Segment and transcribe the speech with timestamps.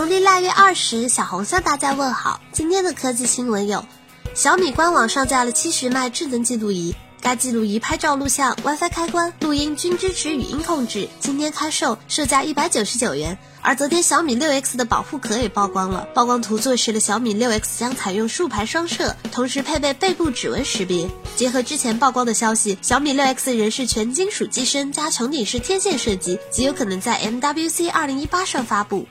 [0.00, 2.40] 农历腊月二十，小红向大家问好。
[2.52, 3.84] 今天的科技新闻有：
[4.32, 6.94] 小米官网上架了七十迈智能记录仪。
[7.20, 11.06] 该记录仪拍照、录像、WiFi 开关、录音均支持语音控制。
[11.20, 13.36] 今天开售，售价一百九十九元。
[13.60, 21.06] 而昨天小米六 X 的保护壳也曝光了，曝光图坐实了小米六 X 将采用竖排双摄，同时配备背部指纹识别。
[21.36, 29.06] 结合之前曝光的消息，小米六 X 仍是全金属机身加穹顶式天线设计，极有可能在 MWC 二零一八上发布。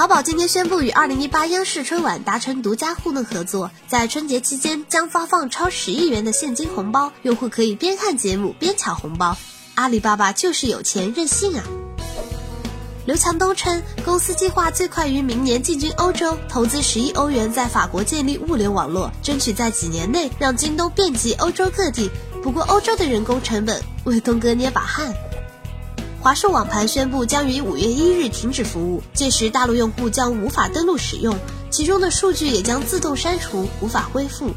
[0.00, 9.36] 淘宝今天宣布与二零一八央视春晚达成独家互动合作，在春节期间将发放超十亿元的现金红包，用户可以边看节目边抢红包。
[9.74, 11.62] 阿里巴巴就是有钱任性啊！
[13.04, 22.10] 刘强东称，公司计划最快于明年进军欧洲，投资十亿欧元在法国建立物流网络，争取在几年内让京东遍及欧洲各地。
[22.42, 25.12] 不过，欧洲的人工成本为东哥捏把汗。
[26.22, 31.34] 华硕网盘宣布将于五月一日停止服务，届时大陆用户将无法登录使用，
[31.70, 34.50] 其中的数据也将自动删除，无法恢复。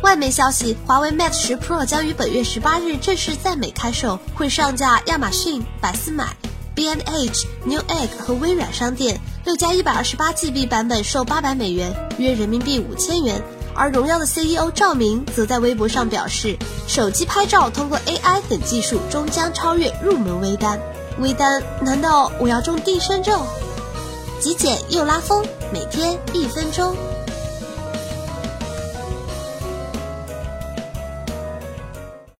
[0.00, 6.34] 外媒消息，华为 Mate 十 Pro 将于本月十八日正式在美开售，会上架亚马逊、百思买、
[6.74, 9.20] B&H、Newegg 和微软商店。
[9.44, 13.40] 六加一百二十八 GB 版本售八百美元，约人民币五千元。
[13.76, 16.56] 而荣耀的 CEO 赵明则在微博上表示，
[16.88, 20.80] 手机拍照通过 AI 等技术终将超越入门微单。
[21.20, 21.62] 微单？
[21.82, 23.46] 难道我要中定身咒？
[24.40, 26.96] 极简又拉风，每天一分钟。